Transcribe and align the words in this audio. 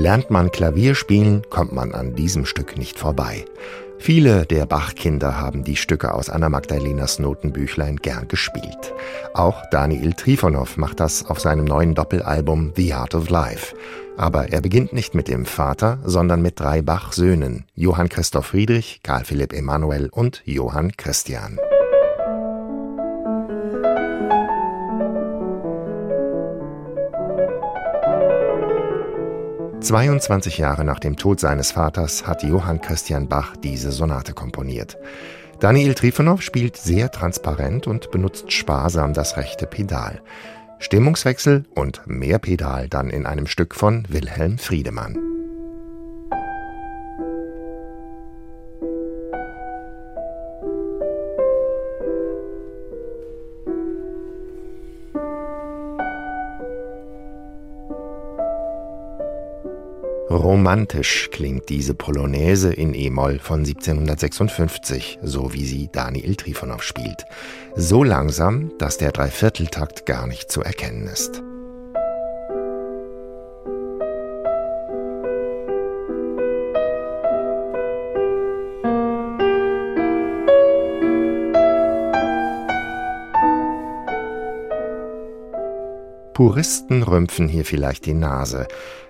Lernt 0.00 0.30
man 0.30 0.50
Klavier 0.50 0.94
spielen, 0.94 1.42
kommt 1.50 1.72
man 1.72 1.92
an 1.92 2.14
diesem 2.14 2.46
Stück 2.46 2.78
nicht 2.78 2.98
vorbei. 2.98 3.44
Viele 3.98 4.46
der 4.46 4.64
Bach-Kinder 4.64 5.38
haben 5.38 5.62
die 5.62 5.76
Stücke 5.76 6.14
aus 6.14 6.30
Anna 6.30 6.48
Magdalenas 6.48 7.18
Notenbüchlein 7.18 7.96
gern 7.96 8.26
gespielt. 8.26 8.94
Auch 9.34 9.62
Daniel 9.70 10.14
Trifonov 10.14 10.78
macht 10.78 11.00
das 11.00 11.26
auf 11.26 11.38
seinem 11.38 11.66
neuen 11.66 11.94
Doppelalbum 11.94 12.72
The 12.76 12.94
Art 12.94 13.14
of 13.14 13.28
Life. 13.28 13.76
Aber 14.16 14.50
er 14.50 14.62
beginnt 14.62 14.94
nicht 14.94 15.14
mit 15.14 15.28
dem 15.28 15.44
Vater, 15.44 15.98
sondern 16.02 16.40
mit 16.40 16.58
drei 16.58 16.80
Bach-Söhnen, 16.80 17.66
Johann 17.74 18.08
Christoph 18.08 18.46
Friedrich, 18.46 19.00
Karl 19.02 19.26
Philipp 19.26 19.52
Emanuel 19.52 20.08
und 20.10 20.40
Johann 20.46 20.92
Christian. 20.96 21.58
22 29.90 30.58
Jahre 30.58 30.84
nach 30.84 31.00
dem 31.00 31.16
Tod 31.16 31.40
seines 31.40 31.72
Vaters 31.72 32.24
hat 32.24 32.44
Johann 32.44 32.80
Christian 32.80 33.26
Bach 33.26 33.56
diese 33.56 33.90
Sonate 33.90 34.34
komponiert. 34.34 34.96
Daniel 35.58 35.94
Trifonov 35.94 36.42
spielt 36.42 36.76
sehr 36.76 37.10
transparent 37.10 37.88
und 37.88 38.12
benutzt 38.12 38.52
sparsam 38.52 39.14
das 39.14 39.36
rechte 39.36 39.66
Pedal. 39.66 40.22
Stimmungswechsel 40.78 41.64
und 41.74 42.02
mehr 42.06 42.38
Pedal 42.38 42.88
dann 42.88 43.10
in 43.10 43.26
einem 43.26 43.48
Stück 43.48 43.74
von 43.74 44.06
Wilhelm 44.08 44.58
Friedemann. 44.58 45.29
Romantisch 60.30 61.28
klingt 61.32 61.68
diese 61.70 61.92
Polonaise 61.92 62.72
in 62.72 62.94
E-Moll 62.94 63.40
von 63.40 63.64
1756, 63.64 65.18
so 65.22 65.52
wie 65.52 65.64
sie 65.64 65.88
Daniel 65.90 66.36
Trifonov 66.36 66.84
spielt. 66.84 67.24
So 67.74 68.04
langsam, 68.04 68.70
dass 68.78 68.96
der 68.96 69.10
Dreivierteltakt 69.10 70.06
gar 70.06 70.28
nicht 70.28 70.48
zu 70.52 70.62
erkennen 70.62 71.08
ist. 71.08 71.42
Puristen 86.40 87.02
rümpfen 87.02 87.48
hier 87.48 87.66
vielleicht 87.66 88.06
die 88.06 88.14
Nase. 88.14 88.66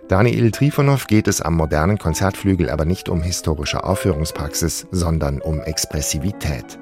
Daniel 0.09 0.51
Trifonov 0.51 1.07
geht 1.07 1.29
es 1.29 1.41
am 1.41 1.55
modernen 1.55 1.97
Konzertflügel 1.97 2.69
aber 2.69 2.85
nicht 2.85 3.09
um 3.09 3.23
historische 3.23 3.85
Aufführungspraxis, 3.85 4.89
sondern 4.91 5.41
um 5.41 5.61
Expressivität. 5.61 6.77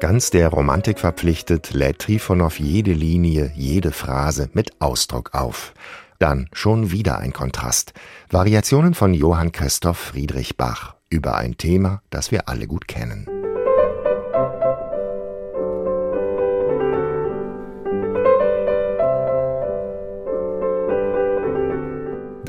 Ganz 0.00 0.30
der 0.30 0.48
Romantik 0.48 0.98
verpflichtet, 0.98 1.74
lädt 1.74 2.00
Trifonov 2.00 2.58
jede 2.58 2.92
Linie, 2.92 3.52
jede 3.54 3.92
Phrase 3.92 4.50
mit 4.52 4.72
Ausdruck 4.80 5.32
auf. 5.32 5.74
Dann 6.18 6.48
schon 6.52 6.90
wieder 6.90 7.18
ein 7.18 7.32
Kontrast. 7.32 7.92
Variationen 8.32 8.94
von 8.94 9.14
Johann 9.14 9.52
Christoph 9.52 9.98
Friedrich 9.98 10.56
Bach 10.56 10.96
über 11.08 11.36
ein 11.36 11.56
Thema, 11.56 12.02
das 12.10 12.32
wir 12.32 12.48
alle 12.48 12.66
gut 12.66 12.88
kennen. 12.88 13.43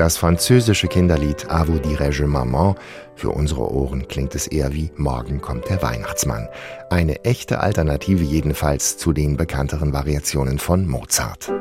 Das 0.06 0.17
französische 0.17 0.88
Kinderlied 0.88 1.50
A 1.50 1.67
vous 1.67 1.80
dirai-je 1.80 2.28
maman, 2.28 2.75
für 3.16 3.31
unsere 3.31 3.72
Ohren 3.72 4.07
klingt 4.07 4.35
es 4.35 4.46
eher 4.46 4.72
wie 4.72 4.91
Morgen 4.97 5.41
kommt 5.41 5.68
der 5.68 5.81
Weihnachtsmann. 5.81 6.47
Eine 6.91 7.25
echte 7.25 7.59
Alternative 7.59 8.24
jedenfalls 8.24 9.00
zu 9.00 9.13
den 9.13 9.35
bekannteren 9.35 9.94
Variationen 9.94 10.59
von 10.59 10.88
Mozart. 10.88 11.52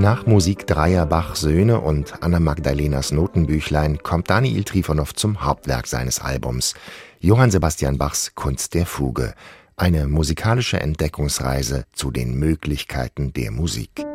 Nach 0.00 0.24
Musik 0.24 0.66
dreier 0.66 1.04
Bach-Söhne 1.04 1.78
und 1.78 2.22
Anna 2.22 2.40
Magdalenas 2.40 3.12
Notenbüchlein 3.12 3.98
kommt 3.98 4.30
Daniel 4.30 4.64
Trifonov 4.64 5.12
zum 5.12 5.44
Hauptwerk 5.44 5.86
seines 5.86 6.20
Albums. 6.20 6.72
Johann 7.20 7.50
Sebastian 7.50 7.98
Bachs 7.98 8.34
Kunst 8.34 8.72
der 8.72 8.86
Fuge, 8.86 9.34
eine 9.76 10.08
musikalische 10.08 10.80
Entdeckungsreise 10.80 11.84
zu 11.92 12.10
den 12.10 12.32
Möglichkeiten 12.38 13.34
der 13.34 13.50
Musik. 13.50 14.06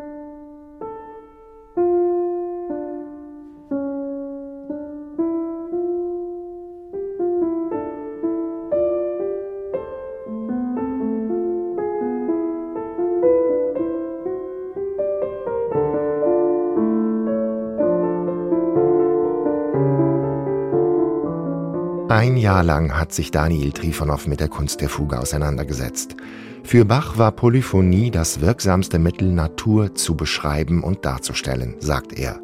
Ein 22.07 22.37
Jahr 22.37 22.61
lang 22.61 22.95
hat 22.95 23.13
sich 23.13 23.31
Daniel 23.31 23.71
Trifonov 23.71 24.27
mit 24.27 24.39
der 24.39 24.47
Kunst 24.47 24.79
der 24.79 24.89
Fuge 24.89 25.19
auseinandergesetzt. 25.19 26.15
Für 26.63 26.85
Bach 26.85 27.17
war 27.17 27.31
Polyphonie 27.31 28.11
das 28.11 28.41
wirksamste 28.41 28.99
Mittel, 28.99 29.31
Natur 29.31 29.95
zu 29.95 30.15
beschreiben 30.15 30.83
und 30.83 31.03
darzustellen, 31.03 31.75
sagt 31.79 32.13
er. 32.13 32.39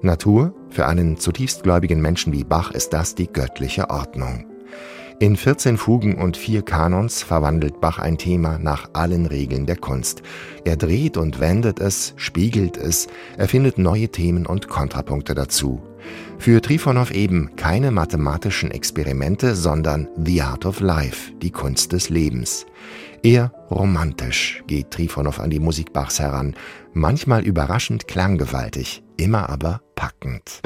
Natur? 0.00 0.54
Für 0.70 0.86
einen 0.86 1.16
zutiefst 1.16 1.64
gläubigen 1.64 2.00
Menschen 2.00 2.32
wie 2.32 2.44
Bach 2.44 2.70
ist 2.70 2.92
das 2.92 3.16
die 3.16 3.26
göttliche 3.26 3.90
Ordnung. 3.90 4.46
In 5.18 5.36
14 5.36 5.76
Fugen 5.76 6.14
und 6.20 6.36
vier 6.36 6.62
Kanons 6.62 7.24
verwandelt 7.24 7.80
Bach 7.80 7.98
ein 7.98 8.16
Thema 8.16 8.58
nach 8.58 8.90
allen 8.92 9.26
Regeln 9.26 9.66
der 9.66 9.76
Kunst. 9.76 10.22
Er 10.64 10.76
dreht 10.76 11.16
und 11.16 11.40
wendet 11.40 11.80
es, 11.80 12.14
spiegelt 12.16 12.76
es, 12.76 13.08
erfindet 13.38 13.76
neue 13.76 14.08
Themen 14.08 14.46
und 14.46 14.68
Kontrapunkte 14.68 15.34
dazu. 15.34 15.82
Für 16.38 16.60
Trifonov 16.60 17.10
eben 17.10 17.56
keine 17.56 17.90
mathematischen 17.90 18.70
Experimente, 18.70 19.54
sondern 19.54 20.08
The 20.22 20.42
Art 20.42 20.66
of 20.66 20.80
Life, 20.80 21.32
die 21.42 21.50
Kunst 21.50 21.92
des 21.92 22.10
Lebens. 22.10 22.66
Eher 23.22 23.52
romantisch 23.70 24.62
geht 24.66 24.90
Trifonov 24.90 25.40
an 25.40 25.50
die 25.50 25.60
Musik 25.60 25.92
Bachs 25.92 26.20
heran, 26.20 26.54
manchmal 26.92 27.42
überraschend 27.42 28.06
klanggewaltig, 28.06 29.02
immer 29.16 29.48
aber 29.48 29.80
packend. 29.94 30.60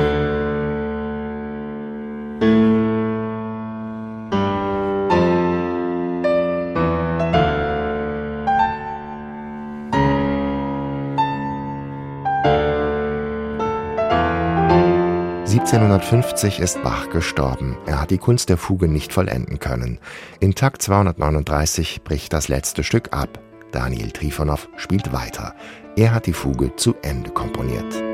1750 15.58 16.60
ist 16.60 16.84
Bach 16.84 17.10
gestorben. 17.10 17.76
Er 17.84 18.00
hat 18.00 18.12
die 18.12 18.18
Kunst 18.18 18.48
der 18.48 18.56
Fuge 18.56 18.86
nicht 18.86 19.12
vollenden 19.12 19.58
können. 19.58 19.98
In 20.38 20.54
Takt 20.54 20.82
239 20.82 22.02
bricht 22.04 22.32
das 22.32 22.46
letzte 22.46 22.84
Stück 22.84 23.12
ab. 23.12 23.40
Daniel 23.72 24.12
Trifonov 24.12 24.68
spielt 24.76 25.12
weiter. 25.12 25.56
Er 25.96 26.14
hat 26.14 26.26
die 26.26 26.32
Fuge 26.32 26.76
zu 26.76 26.94
Ende 27.02 27.30
komponiert. 27.30 28.07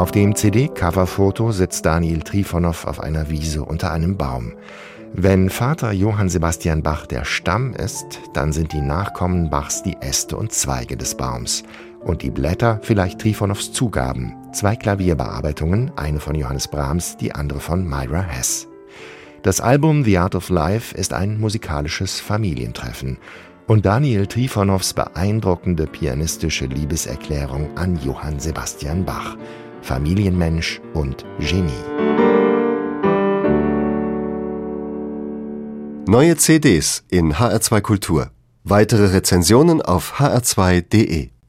Auf 0.00 0.12
dem 0.12 0.34
CD-Coverfoto 0.34 1.52
sitzt 1.52 1.84
Daniel 1.84 2.20
Trifonov 2.20 2.86
auf 2.86 3.00
einer 3.00 3.28
Wiese 3.28 3.66
unter 3.66 3.92
einem 3.92 4.16
Baum. 4.16 4.54
Wenn 5.12 5.50
Vater 5.50 5.92
Johann 5.92 6.30
Sebastian 6.30 6.82
Bach 6.82 7.04
der 7.04 7.26
Stamm 7.26 7.74
ist, 7.74 8.18
dann 8.32 8.54
sind 8.54 8.72
die 8.72 8.80
Nachkommen 8.80 9.50
Bachs 9.50 9.82
die 9.82 9.98
Äste 10.00 10.38
und 10.38 10.52
Zweige 10.52 10.96
des 10.96 11.14
Baums. 11.18 11.64
Und 12.00 12.22
die 12.22 12.30
Blätter 12.30 12.80
vielleicht 12.82 13.20
Trifonovs 13.20 13.72
Zugaben. 13.72 14.34
Zwei 14.54 14.74
Klavierbearbeitungen, 14.74 15.92
eine 15.96 16.18
von 16.18 16.34
Johannes 16.34 16.68
Brahms, 16.68 17.18
die 17.18 17.34
andere 17.34 17.60
von 17.60 17.86
Myra 17.86 18.22
Hess. 18.22 18.68
Das 19.42 19.60
Album 19.60 20.02
The 20.04 20.16
Art 20.16 20.34
of 20.34 20.48
Life 20.48 20.96
ist 20.96 21.12
ein 21.12 21.38
musikalisches 21.38 22.20
Familientreffen 22.20 23.18
und 23.66 23.84
Daniel 23.84 24.26
Trifonovs 24.26 24.94
beeindruckende 24.94 25.86
pianistische 25.86 26.64
Liebeserklärung 26.64 27.76
an 27.76 28.00
Johann 28.02 28.40
Sebastian 28.40 29.04
Bach. 29.04 29.36
Familienmensch 29.82 30.80
und 30.94 31.24
Genie. 31.38 31.70
Neue 36.06 36.36
CDs 36.36 37.04
in 37.08 37.34
HR2 37.34 37.80
Kultur. 37.80 38.30
Weitere 38.64 39.06
Rezensionen 39.06 39.80
auf 39.80 40.20
hr2.de 40.20 41.30